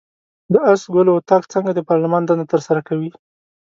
[0.53, 3.09] د آس ګلو اطاق څنګه د پارلمان دنده ترسره کوي؟